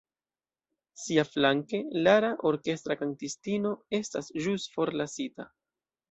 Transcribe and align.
Siaflanke, 0.99 1.81
Lara, 2.07 2.31
orkestra 2.51 2.97
kantistino, 3.01 3.73
estas 3.97 4.31
ĵus 4.47 4.65
forlasita. 4.77 5.47